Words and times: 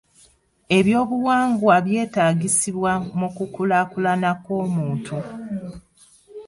Ebyobuwangwa 0.77 1.75
byetaagisibwa 1.85 2.91
mu 3.19 3.27
kulaakulana 3.53 4.29
kw'omuntu. 4.43 5.17